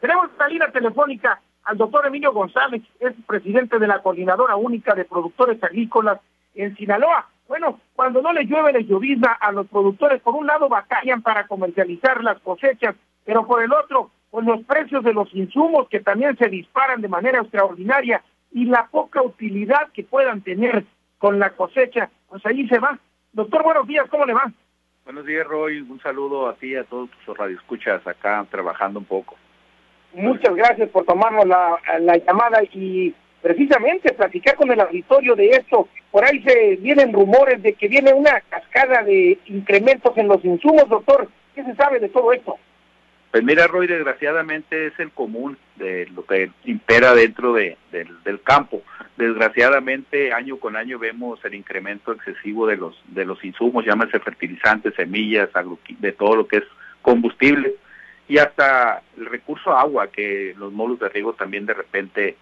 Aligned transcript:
Tenemos 0.00 0.30
la 0.38 0.48
línea 0.48 0.70
telefónica 0.70 1.40
al 1.64 1.76
doctor 1.76 2.06
Emilio 2.06 2.32
González, 2.32 2.82
es 2.98 3.12
presidente 3.26 3.78
de 3.78 3.86
la 3.86 4.00
Coordinadora 4.00 4.56
Única 4.56 4.94
de 4.94 5.04
Productores 5.04 5.62
Agrícolas 5.62 6.18
en 6.54 6.74
Sinaloa. 6.76 7.28
Bueno, 7.46 7.80
cuando 7.94 8.22
no 8.22 8.32
le 8.32 8.44
llueve, 8.44 8.72
le 8.72 8.84
llovizna 8.84 9.32
a 9.32 9.52
los 9.52 9.66
productores. 9.66 10.22
Por 10.22 10.34
un 10.34 10.46
lado, 10.46 10.68
batallan 10.68 11.20
para 11.20 11.46
comercializar 11.46 12.24
las 12.24 12.38
cosechas, 12.40 12.96
pero 13.24 13.46
por 13.46 13.62
el 13.62 13.72
otro, 13.72 14.10
con 14.30 14.46
los 14.46 14.64
precios 14.64 15.04
de 15.04 15.12
los 15.12 15.32
insumos 15.34 15.88
que 15.88 16.00
también 16.00 16.36
se 16.38 16.48
disparan 16.48 17.02
de 17.02 17.08
manera 17.08 17.40
extraordinaria 17.40 18.22
y 18.52 18.64
la 18.64 18.86
poca 18.86 19.20
utilidad 19.20 19.90
que 19.92 20.04
puedan 20.04 20.40
tener 20.40 20.84
con 21.18 21.38
la 21.38 21.50
cosecha, 21.50 22.08
pues 22.28 22.44
ahí 22.46 22.66
se 22.68 22.78
va. 22.78 22.98
Doctor, 23.32 23.62
buenos 23.62 23.86
días, 23.86 24.08
¿cómo 24.08 24.24
le 24.24 24.32
va? 24.32 24.50
Buenos 25.04 25.26
días, 25.26 25.46
Roy. 25.46 25.80
Un 25.80 26.00
saludo 26.00 26.48
a 26.48 26.54
ti 26.54 26.68
y 26.68 26.76
a 26.76 26.84
todos 26.84 27.10
tus 27.26 27.36
radioescuchas 27.36 28.06
acá 28.06 28.46
trabajando 28.50 29.00
un 29.00 29.04
poco. 29.04 29.36
Muchas 30.12 30.54
gracias 30.54 30.88
por 30.90 31.04
tomarnos 31.04 31.46
la, 31.46 31.78
la 32.00 32.16
llamada 32.16 32.62
y 32.72 33.14
precisamente 33.42 34.12
platicar 34.12 34.56
con 34.56 34.70
el 34.70 34.80
auditorio 34.80 35.34
de 35.36 35.50
esto. 35.50 35.88
Por 36.10 36.24
ahí 36.24 36.42
se 36.42 36.76
vienen 36.76 37.12
rumores 37.12 37.62
de 37.62 37.74
que 37.74 37.88
viene 37.88 38.12
una 38.12 38.40
cascada 38.48 39.02
de 39.02 39.38
incrementos 39.46 40.16
en 40.16 40.28
los 40.28 40.44
insumos, 40.44 40.88
doctor. 40.88 41.28
¿Qué 41.54 41.64
se 41.64 41.74
sabe 41.74 42.00
de 42.00 42.08
todo 42.08 42.32
esto? 42.32 42.58
Pues 43.30 43.44
mira, 43.44 43.68
Roy, 43.68 43.86
desgraciadamente 43.86 44.88
es 44.88 44.98
el 44.98 45.12
común 45.12 45.56
de 45.76 46.06
lo 46.08 46.26
que 46.26 46.50
impera 46.64 47.14
dentro 47.14 47.52
de, 47.52 47.76
del 47.92 48.42
campo. 48.42 48.82
Desgraciadamente, 49.16 50.32
año 50.32 50.56
con 50.56 50.76
año 50.76 50.98
vemos 50.98 51.38
el 51.44 51.54
incremento 51.54 52.12
excesivo 52.12 52.66
de 52.66 52.76
los 52.76 53.00
de 53.06 53.24
los 53.24 53.44
insumos, 53.44 53.84
llámese 53.84 54.18
fertilizantes, 54.18 54.94
semillas, 54.94 55.48
de 56.00 56.12
todo 56.12 56.36
lo 56.36 56.48
que 56.48 56.56
es 56.56 56.64
combustible 57.02 57.76
y 58.30 58.38
hasta 58.38 59.02
el 59.18 59.26
recurso 59.26 59.76
agua, 59.76 60.06
que 60.06 60.54
los 60.56 60.72
módulos 60.72 61.00
de 61.00 61.08
riego 61.08 61.32
también 61.32 61.66
de 61.66 61.74
repente 61.74 62.36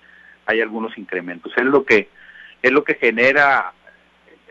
hay 0.44 0.60
algunos 0.60 0.98
incrementos. 0.98 1.50
Es 1.56 1.64
lo 1.64 1.82
que 1.86 2.10
es 2.60 2.70
lo 2.70 2.84
que 2.84 2.96
genera 2.96 3.72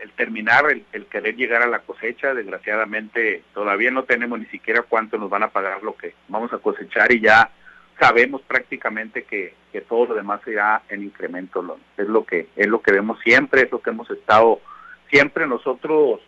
el 0.02 0.10
terminar, 0.12 0.64
el, 0.92 1.06
querer 1.06 1.36
llegar 1.36 1.62
a 1.62 1.68
la 1.68 1.78
cosecha. 1.78 2.34
Desgraciadamente 2.34 3.44
todavía 3.54 3.92
no 3.92 4.02
tenemos 4.02 4.40
ni 4.40 4.46
siquiera 4.46 4.82
cuánto 4.82 5.16
nos 5.16 5.30
van 5.30 5.44
a 5.44 5.50
pagar 5.50 5.80
lo 5.84 5.96
que 5.96 6.14
vamos 6.26 6.52
a 6.52 6.58
cosechar 6.58 7.12
y 7.12 7.20
ya 7.20 7.48
sabemos 8.00 8.42
prácticamente 8.42 9.22
que, 9.22 9.54
que 9.70 9.82
todo 9.82 10.06
lo 10.06 10.14
demás 10.16 10.40
será 10.44 10.82
en 10.88 11.04
incremento. 11.04 11.78
Es 11.96 12.08
lo 12.08 12.24
que 12.24 12.48
es 12.56 12.66
lo 12.66 12.82
que 12.82 12.90
vemos 12.90 13.20
siempre, 13.20 13.62
es 13.62 13.70
lo 13.70 13.80
que 13.80 13.90
hemos 13.90 14.10
estado 14.10 14.60
siempre 15.08 15.46
nosotros 15.46 16.20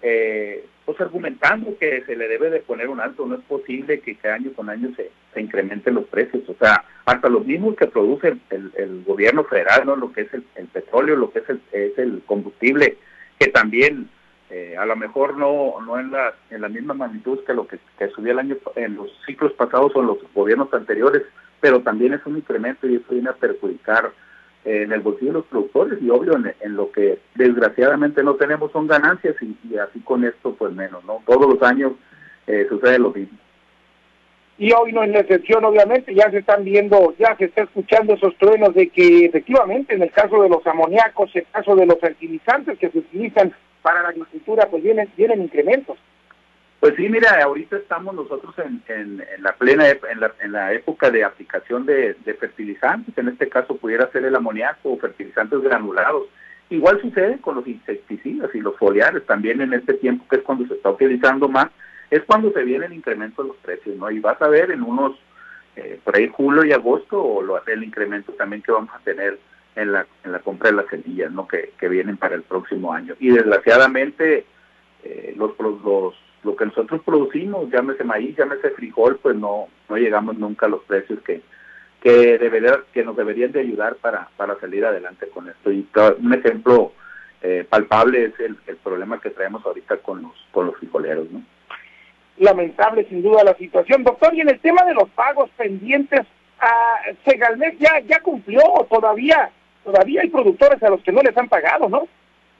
eh, 0.00 0.64
pues 0.84 1.00
argumentando 1.00 1.76
que 1.78 2.02
se 2.04 2.16
le 2.16 2.28
debe 2.28 2.50
de 2.50 2.60
poner 2.60 2.88
un 2.88 3.00
alto, 3.00 3.26
no 3.26 3.36
es 3.36 3.40
posible 3.42 4.00
que, 4.00 4.16
cada 4.16 4.34
año 4.34 4.52
con 4.52 4.68
año 4.68 4.92
se, 4.96 5.10
se 5.32 5.40
incrementen 5.40 5.94
los 5.94 6.04
precios, 6.06 6.42
o 6.48 6.54
sea, 6.54 6.84
hasta 7.06 7.28
los 7.28 7.46
mismos 7.46 7.76
que 7.76 7.86
produce 7.86 8.36
el, 8.50 9.04
gobierno 9.06 9.44
federal, 9.44 9.86
¿no? 9.86 9.96
lo 9.96 10.12
que 10.12 10.22
es 10.22 10.34
el, 10.34 10.42
petróleo, 10.72 11.16
lo 11.16 11.30
que 11.30 11.40
es 11.72 11.98
el, 11.98 12.22
combustible, 12.26 12.98
que 13.38 13.48
también 13.48 14.08
eh, 14.50 14.76
a 14.78 14.84
lo 14.84 14.96
mejor 14.96 15.36
no 15.36 15.80
no 15.84 15.98
en 15.98 16.10
la 16.10 16.34
en 16.50 16.60
la 16.60 16.68
misma 16.68 16.94
magnitud 16.94 17.40
que 17.44 17.54
lo 17.54 17.66
que, 17.66 17.78
que 17.98 18.08
subía 18.08 18.32
el 18.32 18.38
año 18.38 18.56
en 18.76 18.94
los 18.94 19.10
ciclos 19.26 19.52
pasados 19.54 19.92
o 19.94 20.00
en 20.00 20.06
los 20.06 20.18
gobiernos 20.34 20.72
anteriores, 20.72 21.22
pero 21.60 21.80
también 21.80 22.12
es 22.12 22.24
un 22.26 22.36
incremento 22.36 22.86
y 22.86 22.96
eso 22.96 23.06
viene 23.10 23.30
a 23.30 23.34
perjudicar 23.34 24.12
en 24.64 24.92
el 24.92 25.00
bolsillo 25.00 25.32
de 25.32 25.38
los 25.38 25.46
productores 25.46 26.00
y 26.00 26.08
obvio 26.10 26.34
en, 26.36 26.76
lo 26.76 26.90
que 26.90 27.18
desgraciadamente 27.34 28.22
no 28.22 28.34
tenemos 28.34 28.72
son 28.72 28.86
ganancias 28.86 29.36
y, 29.42 29.76
así 29.76 30.00
con 30.00 30.24
esto 30.24 30.54
pues 30.54 30.72
menos, 30.72 31.04
¿no? 31.04 31.22
Todos 31.26 31.52
los 31.52 31.62
años 31.62 31.92
eh, 32.46 32.66
sucede 32.68 32.98
lo 32.98 33.10
mismo. 33.10 33.38
Y 34.56 34.72
hoy 34.72 34.92
no 34.92 35.02
es 35.02 35.10
la 35.10 35.20
excepción, 35.20 35.64
obviamente, 35.64 36.14
ya 36.14 36.30
se 36.30 36.38
están 36.38 36.62
viendo, 36.64 37.12
ya 37.18 37.36
se 37.36 37.46
está 37.46 37.64
escuchando 37.64 38.14
esos 38.14 38.36
truenos 38.38 38.72
de 38.74 38.88
que 38.88 39.26
efectivamente 39.26 39.94
en 39.94 40.02
el 40.02 40.12
caso 40.12 40.42
de 40.42 40.48
los 40.48 40.64
amoníacos, 40.66 41.34
en 41.34 41.42
el 41.42 41.48
caso 41.50 41.74
de 41.74 41.86
los 41.86 41.98
fertilizantes 41.98 42.78
que 42.78 42.88
se 42.88 42.98
utilizan 42.98 43.52
para 43.82 44.02
la 44.02 44.10
agricultura, 44.10 44.68
pues 44.70 44.82
vienen, 44.82 45.08
vienen 45.16 45.42
incrementos. 45.42 45.98
Pues 46.84 46.96
sí, 46.96 47.08
mira, 47.08 47.42
ahorita 47.42 47.78
estamos 47.78 48.14
nosotros 48.14 48.54
en, 48.58 49.24
la 49.38 49.56
plena 49.56 49.88
en 49.88 50.20
la, 50.20 50.34
en 50.38 50.52
la, 50.52 50.70
época 50.74 51.10
de 51.10 51.24
aplicación 51.24 51.86
de, 51.86 52.14
fertilizantes, 52.38 53.16
en 53.16 53.28
este 53.28 53.48
caso 53.48 53.78
pudiera 53.78 54.12
ser 54.12 54.26
el 54.26 54.36
amoníaco 54.36 54.92
o 54.92 54.98
fertilizantes 54.98 55.62
granulados. 55.62 56.24
Igual 56.68 57.00
sucede 57.00 57.38
con 57.40 57.54
los 57.54 57.66
insecticidas 57.66 58.54
y 58.54 58.60
los 58.60 58.76
foliares, 58.76 59.24
también 59.24 59.62
en 59.62 59.72
este 59.72 59.94
tiempo 59.94 60.26
que 60.28 60.36
es 60.36 60.42
cuando 60.42 60.66
se 60.66 60.74
está 60.74 60.90
utilizando 60.90 61.48
más, 61.48 61.68
es 62.10 62.22
cuando 62.24 62.52
se 62.52 62.62
viene 62.64 62.84
el 62.84 62.92
incremento 62.92 63.40
de 63.40 63.48
los 63.48 63.56
precios, 63.56 63.96
¿no? 63.96 64.10
Y 64.10 64.20
vas 64.20 64.42
a 64.42 64.48
ver 64.48 64.70
en 64.70 64.82
unos, 64.82 65.18
eh, 65.76 65.98
por 66.04 66.14
ahí 66.14 66.28
julio 66.28 66.66
y 66.66 66.72
agosto, 66.72 67.18
o 67.18 67.40
lo, 67.40 67.66
el 67.66 67.82
incremento 67.82 68.32
también 68.32 68.60
que 68.60 68.72
vamos 68.72 68.90
a 68.94 68.98
tener 68.98 69.38
en 69.74 69.90
la, 69.90 70.06
en 70.22 70.32
la 70.32 70.40
compra 70.40 70.68
de 70.68 70.76
las 70.76 70.86
semillas, 70.88 71.32
¿no? 71.32 71.48
Que, 71.48 71.72
que 71.80 71.88
vienen 71.88 72.18
para 72.18 72.34
el 72.34 72.42
próximo 72.42 72.92
año. 72.92 73.14
Y 73.20 73.30
desgraciadamente, 73.30 74.44
eh, 75.02 75.34
los, 75.34 75.58
los 75.58 76.14
lo 76.44 76.54
que 76.54 76.66
nosotros 76.66 77.00
producimos, 77.04 77.70
llámese 77.70 78.04
maíz, 78.04 78.36
llámese 78.36 78.70
frijol, 78.70 79.18
pues 79.22 79.34
no, 79.36 79.68
no 79.88 79.96
llegamos 79.96 80.36
nunca 80.38 80.66
a 80.66 80.68
los 80.68 80.82
precios 80.84 81.20
que, 81.22 81.40
que, 82.02 82.38
debería, 82.38 82.80
que 82.92 83.02
nos 83.02 83.16
deberían 83.16 83.52
de 83.52 83.60
ayudar 83.60 83.96
para, 83.96 84.28
para 84.36 84.58
salir 84.60 84.84
adelante 84.84 85.28
con 85.28 85.48
esto. 85.48 85.72
Y 85.72 85.88
un 86.20 86.34
ejemplo 86.34 86.92
eh, 87.42 87.66
palpable 87.68 88.26
es 88.26 88.40
el, 88.40 88.56
el, 88.66 88.76
problema 88.76 89.20
que 89.20 89.30
traemos 89.30 89.64
ahorita 89.64 89.96
con 89.98 90.22
los, 90.22 90.32
con 90.52 90.66
los 90.66 90.76
frijoleros, 90.76 91.30
¿no? 91.30 91.42
Lamentable 92.38 93.06
sin 93.08 93.22
duda 93.22 93.44
la 93.44 93.54
situación. 93.56 94.02
Doctor, 94.02 94.34
y 94.34 94.40
en 94.40 94.50
el 94.50 94.60
tema 94.60 94.84
de 94.84 94.94
los 94.94 95.08
pagos 95.10 95.50
pendientes, 95.56 96.26
a 96.60 97.00
Segalmex 97.24 97.78
ya, 97.78 98.00
ya 98.00 98.20
cumplió 98.20 98.60
o 98.64 98.84
todavía, 98.84 99.50
todavía 99.84 100.22
hay 100.22 100.28
productores 100.28 100.82
a 100.82 100.90
los 100.90 101.02
que 101.02 101.12
no 101.12 101.20
les 101.22 101.36
han 101.36 101.48
pagado, 101.48 101.88
¿no? 101.88 102.08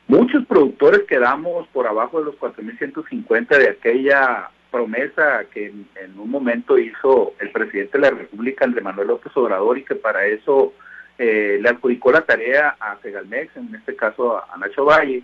Muchos 0.06 0.44
productores 0.46 1.02
quedamos 1.08 1.66
por 1.68 1.86
abajo 1.86 2.18
de 2.18 2.26
los 2.26 2.34
4.150 2.36 3.48
de 3.56 3.70
aquella 3.70 4.50
promesa 4.70 5.44
que 5.52 5.66
en, 5.66 6.18
un 6.18 6.30
momento 6.30 6.76
hizo 6.78 7.32
el 7.38 7.50
presidente 7.52 7.96
de 7.96 8.10
la 8.10 8.10
República, 8.10 8.64
Andrés 8.64 8.84
Manuel 8.84 9.08
López 9.08 9.32
Obrador, 9.36 9.78
y 9.78 9.84
que 9.84 9.94
para 9.94 10.26
eso 10.26 10.74
eh, 11.16 11.58
le 11.60 11.68
adjudicó 11.68 12.12
la 12.12 12.22
tarea 12.22 12.76
a 12.80 12.98
Segalmex, 13.00 13.56
en 13.56 13.74
este 13.74 13.96
caso 13.96 14.36
a, 14.36 14.56
Nacho 14.58 14.84
Valle. 14.84 15.22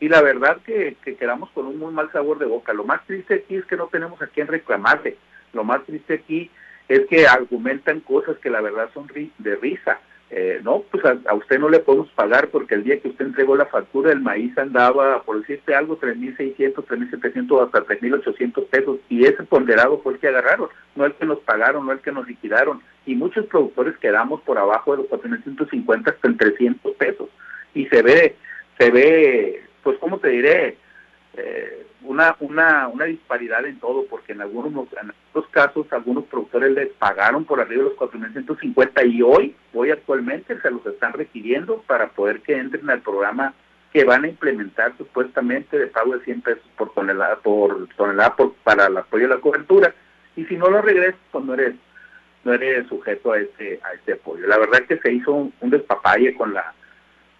Y 0.00 0.08
la 0.08 0.20
verdad 0.20 0.58
que, 0.64 0.96
que, 1.02 1.16
quedamos 1.16 1.50
con 1.50 1.66
un 1.66 1.78
muy 1.78 1.92
mal 1.92 2.10
sabor 2.12 2.38
de 2.38 2.46
boca. 2.46 2.72
Lo 2.72 2.84
más 2.84 3.04
triste 3.06 3.34
aquí 3.34 3.56
es 3.56 3.64
que 3.64 3.76
no 3.76 3.86
tenemos 3.86 4.20
a 4.20 4.26
quién 4.26 4.46
reclamarle. 4.46 5.16
Lo 5.52 5.64
más 5.64 5.84
triste 5.84 6.14
aquí 6.14 6.50
es 6.88 7.06
que 7.06 7.26
argumentan 7.26 8.00
cosas 8.00 8.36
que 8.38 8.50
la 8.50 8.60
verdad 8.60 8.90
son 8.92 9.06
de 9.38 9.56
risa. 9.56 10.00
Eh, 10.30 10.60
no, 10.62 10.84
pues 10.90 11.02
a, 11.06 11.34
usted 11.34 11.58
no 11.58 11.70
le 11.70 11.78
podemos 11.78 12.08
pagar 12.10 12.48
porque 12.48 12.74
el 12.74 12.84
día 12.84 13.00
que 13.00 13.08
usted 13.08 13.24
entregó 13.24 13.56
la 13.56 13.64
factura 13.64 14.12
el 14.12 14.20
maíz 14.20 14.56
andaba, 14.58 15.22
por 15.22 15.40
decirte 15.40 15.74
algo, 15.74 15.98
3.600, 15.98 16.74
3.700 16.74 17.64
hasta 17.64 17.86
3.800 17.86 18.66
pesos 18.66 18.98
y 19.08 19.24
ese 19.24 19.42
ponderado 19.44 20.00
fue 20.02 20.14
el 20.14 20.18
que 20.18 20.28
agarraron, 20.28 20.68
no 20.96 21.06
el 21.06 21.14
que 21.14 21.24
nos 21.24 21.38
pagaron, 21.40 21.86
no 21.86 21.92
el 21.92 22.00
que 22.00 22.12
nos 22.12 22.26
liquidaron. 22.26 22.82
Y 23.06 23.14
muchos 23.14 23.46
productores 23.46 23.96
quedamos 23.96 24.42
por 24.42 24.58
abajo 24.58 24.92
de 24.94 25.02
los 25.02 25.10
4.150 25.10 26.10
hasta 26.10 26.28
en 26.28 26.36
300 26.36 26.94
pesos. 26.96 27.30
Y 27.72 27.86
se 27.86 28.02
ve, 28.02 28.36
se 28.78 28.90
ve, 28.90 29.62
pues 29.82 29.96
cómo 29.98 30.18
te 30.18 30.28
diré, 30.28 30.76
eh, 31.34 31.86
una, 32.02 32.36
una, 32.40 32.88
una 32.88 33.04
disparidad 33.04 33.64
en 33.66 33.78
todo, 33.78 34.06
porque 34.06 34.32
en 34.32 34.40
algunos, 34.40 34.72
en 34.92 35.10
algunos 35.10 35.50
casos 35.50 35.86
algunos 35.92 36.24
productores 36.24 36.72
les 36.72 36.88
pagaron 36.94 37.44
por 37.44 37.60
arriba 37.60 37.84
de 37.84 37.90
los 37.90 37.98
4.150 37.98 39.06
y 39.10 39.22
hoy, 39.22 39.54
hoy 39.74 39.90
actualmente 39.90 40.60
se 40.60 40.70
los 40.70 40.84
están 40.86 41.12
requiriendo 41.12 41.82
para 41.86 42.08
poder 42.08 42.40
que 42.40 42.56
entren 42.56 42.88
al 42.90 43.02
programa 43.02 43.54
que 43.92 44.04
van 44.04 44.24
a 44.24 44.28
implementar 44.28 44.96
supuestamente 44.96 45.78
de 45.78 45.86
pago 45.86 46.16
de 46.16 46.24
100 46.24 46.42
pesos 46.42 46.64
por 46.76 46.92
tonelada, 46.92 47.36
por 47.36 47.88
tonelada 47.96 48.36
por, 48.36 48.54
para 48.64 48.86
el 48.86 48.96
apoyo 48.96 49.26
a 49.26 49.36
la 49.36 49.40
cobertura. 49.40 49.94
Y 50.36 50.44
si 50.44 50.56
no 50.56 50.68
lo 50.68 50.82
regresas, 50.82 51.20
pues 51.32 51.44
no 51.44 51.54
eres, 51.54 51.74
no 52.44 52.52
eres 52.52 52.86
sujeto 52.88 53.32
a 53.32 53.38
este, 53.38 53.80
a 53.82 53.94
este 53.94 54.12
apoyo. 54.14 54.46
La 54.46 54.58
verdad 54.58 54.82
es 54.82 54.88
que 54.88 54.98
se 54.98 55.12
hizo 55.12 55.32
un, 55.32 55.54
un 55.60 55.70
despapalle 55.70 56.34
con 56.34 56.52
la 56.52 56.74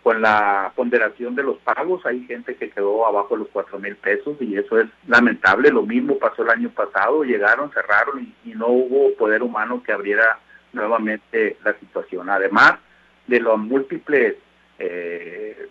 con 0.09 0.23
la 0.23 0.73
ponderación 0.75 1.35
de 1.35 1.43
los 1.43 1.59
pagos, 1.59 2.07
hay 2.07 2.25
gente 2.25 2.57
que 2.57 2.71
quedó 2.71 3.07
abajo 3.07 3.35
de 3.35 3.41
los 3.41 3.49
cuatro 3.53 3.79
mil 3.79 3.95
pesos 3.95 4.39
y 4.41 4.57
eso 4.57 4.81
es 4.81 4.87
lamentable. 5.07 5.71
Lo 5.71 5.83
mismo 5.83 6.19
pasó 6.19 6.45
el 6.45 6.49
año 6.49 6.71
pasado, 6.71 7.25
llegaron, 7.25 7.71
cerraron 7.73 8.35
y, 8.43 8.55
no 8.55 8.69
hubo 8.69 9.15
poder 9.19 9.43
humano 9.43 9.83
que 9.83 9.93
abriera 9.93 10.39
nuevamente 10.73 11.59
la 11.63 11.75
situación. 11.75 12.31
Además 12.31 12.79
de 13.27 13.39
los 13.39 13.59
múltiples 13.59 14.37
eh, 14.79 15.69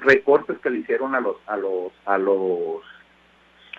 recortes 0.00 0.56
que 0.60 0.70
le 0.70 0.78
hicieron 0.78 1.14
a 1.14 1.20
los 1.20 1.36
a 1.46 1.58
los 1.58 1.92
a 2.06 2.16
los 2.16 2.80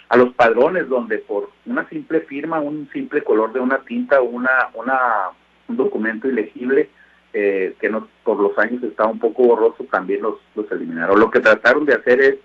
a 0.10 0.18
los 0.18 0.36
padrones 0.36 0.88
donde 0.88 1.18
por 1.18 1.50
una 1.66 1.90
simple 1.90 2.20
firma, 2.20 2.60
un 2.60 2.88
simple 2.94 3.24
color 3.24 3.52
de 3.54 3.60
una 3.60 3.80
tinta, 3.80 4.22
una 4.22 4.70
una 4.76 5.32
un 5.68 5.78
documento 5.78 6.28
ilegible 6.28 6.92
eh, 7.34 7.76
que 7.80 7.90
no, 7.90 8.08
por 8.24 8.40
los 8.40 8.58
años 8.60 8.84
estaba 8.84 9.10
un 9.10 9.20
poco 9.20 9.44
borroso, 9.44 9.84
también 9.86 10.22
los, 10.22 10.36
los 10.56 10.72
eliminaron. 10.72 11.20
Lo 11.20 11.32
que 11.32 11.40
trataron 11.40 11.86
de 11.86 11.96
hacer 11.96 12.22
es 12.22 12.36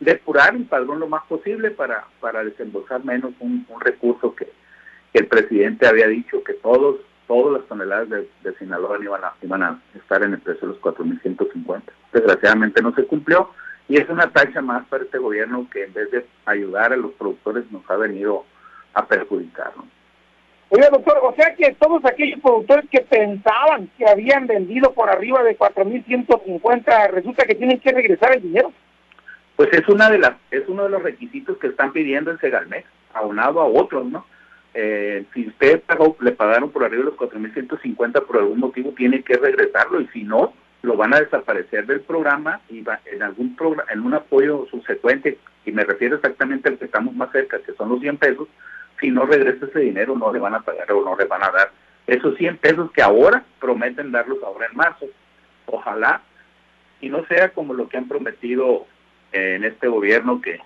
depurar 0.00 0.54
el 0.54 0.66
padrón 0.66 1.00
lo 1.00 1.08
más 1.08 1.24
posible 1.24 1.70
para, 1.70 2.06
para 2.20 2.44
desembolsar 2.44 3.04
menos 3.04 3.32
un, 3.40 3.66
recurso 3.80 4.34
que, 4.34 4.48
el 5.14 5.28
presidente 5.28 5.86
había 5.86 6.08
dicho 6.08 6.42
que 6.42 6.54
todos 6.54 6.96
todas 7.28 7.60
las 7.60 7.68
toneladas 7.68 8.08
de, 8.10 8.54
Sinaloa 8.58 8.98
iban 9.00 9.24
a, 9.24 9.32
iban 9.40 9.62
a 9.62 9.80
estar 9.94 10.22
en 10.22 10.34
el 10.34 10.40
precio 10.40 10.68
de 10.68 10.74
los 10.74 10.82
4.150. 10.82 11.82
Desgraciadamente 12.12 12.82
no 12.82 12.92
se 12.94 13.06
cumplió 13.06 13.50
y 13.88 13.96
es 13.96 14.08
una 14.08 14.30
tacha 14.30 14.60
más 14.60 14.84
para 14.88 15.04
este 15.04 15.18
gobierno 15.18 15.68
que 15.70 15.84
en 15.84 15.94
vez 15.94 16.10
de 16.10 16.26
ayudar 16.44 16.92
a 16.92 16.96
los 16.96 17.12
productores 17.12 17.70
nos 17.70 17.88
ha 17.88 17.96
venido 17.96 18.44
a 18.92 19.06
perjudicarnos. 19.06 19.86
Oye, 20.70 20.88
doctor, 20.90 21.18
o 21.22 21.34
sea 21.34 21.54
que 21.54 21.74
todos 21.74 22.04
aquellos 22.04 22.40
productores 22.40 22.88
que 22.90 23.00
pensaban 23.00 23.88
que 23.96 24.08
habían 24.08 24.46
vendido 24.46 24.92
por 24.92 25.08
arriba 25.08 25.42
de 25.42 25.56
4.150, 25.56 27.10
resulta 27.10 27.44
que 27.44 27.54
tienen 27.54 27.78
que 27.80 27.92
regresar 27.92 28.34
el 28.34 28.42
dinero. 28.42 28.72
Pues 29.56 29.68
es 29.72 29.88
una 29.88 30.10
de 30.10 30.18
las 30.18 30.32
es 30.50 30.64
uno 30.66 30.84
de 30.84 30.88
los 30.88 31.02
requisitos 31.02 31.58
que 31.58 31.68
están 31.68 31.92
pidiendo 31.92 32.30
el 32.30 32.40
Segalmex, 32.40 32.86
aunado 33.12 33.60
a 33.60 33.66
otros, 33.66 34.06
¿no? 34.06 34.26
Eh, 34.72 35.24
si 35.32 35.46
usted 35.46 35.80
pagó, 35.82 36.16
le 36.20 36.32
pagaron 36.32 36.70
por 36.70 36.82
arriba 36.82 37.04
de 37.04 37.10
los 37.10 37.18
4.150 37.18 38.26
por 38.26 38.38
algún 38.38 38.58
motivo, 38.58 38.90
tiene 38.96 39.22
que 39.22 39.36
regresarlo 39.36 40.00
y 40.00 40.08
si 40.08 40.24
no, 40.24 40.52
lo 40.82 40.96
van 40.96 41.14
a 41.14 41.20
desaparecer 41.20 41.86
del 41.86 42.00
programa 42.00 42.60
y 42.68 42.82
va, 42.82 43.00
en 43.06 43.22
algún 43.22 43.54
programa, 43.54 43.90
en 43.92 44.00
un 44.00 44.14
apoyo 44.14 44.66
subsecuente, 44.70 45.38
y 45.64 45.72
me 45.72 45.84
refiero 45.84 46.16
exactamente 46.16 46.68
al 46.68 46.78
que 46.78 46.86
estamos 46.86 47.14
más 47.14 47.30
cerca, 47.30 47.60
que 47.60 47.72
son 47.74 47.88
los 47.88 48.00
100 48.00 48.16
pesos, 48.18 48.48
si 49.00 49.10
no 49.10 49.26
regresa 49.26 49.66
ese 49.66 49.80
dinero 49.80 50.16
no 50.16 50.32
le 50.32 50.38
van 50.38 50.54
a 50.54 50.60
pagar 50.60 50.90
o 50.92 51.04
no 51.04 51.16
le 51.16 51.24
van 51.24 51.42
a 51.42 51.50
dar 51.50 51.70
esos 52.06 52.36
100 52.36 52.58
pesos 52.58 52.90
que 52.92 53.02
ahora 53.02 53.44
prometen 53.60 54.12
darlos 54.12 54.42
ahora 54.42 54.66
en 54.70 54.76
marzo. 54.76 55.06
Ojalá 55.66 56.22
y 57.00 57.08
no 57.08 57.24
sea 57.26 57.50
como 57.50 57.74
lo 57.74 57.88
que 57.88 57.96
han 57.96 58.08
prometido 58.08 58.86
en 59.32 59.64
este 59.64 59.88
gobierno 59.88 60.40
que, 60.40 60.58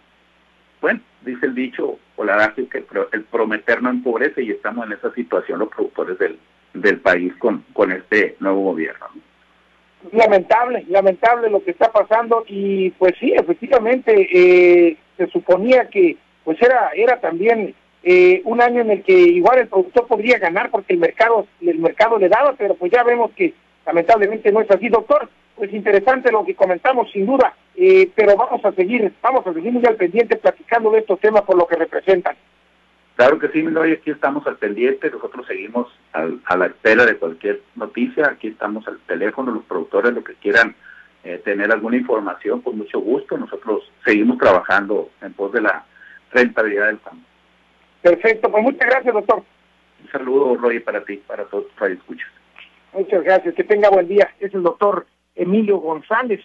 bueno, 0.81 1.01
dice 1.23 1.47
el 1.47 1.55
dicho 1.55 1.99
o 2.17 2.25
la 2.25 2.35
adagio 2.35 2.69
que 2.69 2.85
el 3.13 3.25
prometer 3.25 3.83
no 3.83 3.91
empobrece 3.91 4.43
y 4.43 4.51
estamos 4.51 4.87
en 4.87 4.93
esa 4.93 5.13
situación 5.15 5.61
los 5.61 5.69
productores 5.69 6.19
del, 6.19 6.39
del 6.75 7.01
país 7.01 7.33
con, 7.39 7.65
con 7.73 7.93
este 7.93 8.37
nuevo 8.41 8.63
gobierno. 8.63 9.07
Lamentable, 10.13 10.85
lamentable 10.89 11.51
lo 11.51 11.63
que 11.65 11.73
está 11.73 11.91
pasando 11.91 12.45
y 12.47 12.91
pues 12.91 13.15
sí, 13.19 13.33
efectivamente 13.35 14.29
eh, 14.33 14.97
se 15.17 15.27
suponía 15.29 15.89
que 15.89 16.17
pues 16.45 16.61
era 16.63 16.91
era 16.95 17.21
también 17.21 17.75
eh, 18.03 18.43
un 18.45 18.61
año 18.61 18.81
en 18.81 18.91
el 18.91 19.03
que 19.03 19.13
igual 19.13 19.59
el 19.59 19.69
productor 19.69 20.07
podría 20.07 20.39
ganar 20.39 20.71
porque 20.71 20.93
el 20.93 20.99
mercado 20.99 21.47
el 21.61 21.79
mercado 21.79 22.19
le 22.19 22.29
daba, 22.29 22.55
pero 22.57 22.75
pues 22.75 22.93
ya 22.93 23.03
vemos 23.03 23.33
que 23.33 23.55
lamentablemente 23.87 24.53
no 24.53 24.61
es 24.61 24.71
así, 24.71 24.89
doctor. 24.89 25.29
Pues 25.57 25.73
interesante 25.73 26.31
lo 26.31 26.45
que 26.45 26.55
comentamos 26.55 27.11
sin 27.11 27.27
duda, 27.27 27.53
eh, 27.75 28.09
pero 28.15 28.37
vamos 28.37 28.65
a 28.65 28.71
seguir, 28.73 29.13
vamos 29.21 29.45
a 29.45 29.53
seguir 29.53 29.73
muy 29.73 29.85
al 29.87 29.97
pendiente 29.97 30.37
platicando 30.37 30.93
de 30.93 31.01
estos 31.01 31.19
temas 31.19 31.43
por 31.43 31.57
lo 31.57 31.67
que 31.67 31.75
representan. 31.75 32.37
Claro 33.17 33.41
que 33.41 33.49
sí, 33.49 33.67
hoy 33.67 33.93
aquí 33.95 34.13
estamos 34.13 34.47
al 34.47 34.59
pendiente, 34.59 35.11
nosotros 35.11 35.45
seguimos 35.49 35.89
a 36.13 36.57
la 36.57 36.67
espera 36.67 37.05
de 37.05 37.17
cualquier 37.17 37.61
noticia, 37.75 38.29
aquí 38.29 38.47
estamos 38.47 38.87
al 38.87 39.01
teléfono, 39.01 39.51
los 39.51 39.65
productores, 39.65 40.13
lo 40.13 40.23
que 40.23 40.35
quieran 40.35 40.77
eh, 41.25 41.43
tener 41.45 41.73
alguna 41.73 41.97
información, 41.97 42.61
con 42.61 42.79
mucho 42.79 43.01
gusto, 43.01 43.37
nosotros 43.37 43.91
seguimos 44.05 44.39
trabajando 44.39 45.11
en 45.21 45.33
pos 45.33 45.53
de 45.53 45.63
la 45.63 45.85
rentabilidad 46.31 46.87
del 46.87 47.01
campo. 47.01 47.27
Perfecto, 48.03 48.51
pues 48.51 48.63
muchas 48.63 48.89
gracias, 48.89 49.15
doctor. 49.15 49.43
Un 50.03 50.11
saludo, 50.11 50.57
Roy, 50.57 50.81
para 50.81 51.05
ti, 51.05 51.17
para 51.27 51.45
todos 51.45 51.67
los 51.79 51.91
escuchas. 51.91 52.29
Muchas 52.93 53.23
gracias, 53.23 53.55
que 53.55 53.65
tenga 53.65 53.91
buen 53.91 54.09
día. 54.09 54.35
Es 54.41 54.55
el 54.55 54.63
doctor 54.63 55.07
Emilio 55.35 55.79
González. 55.79 56.41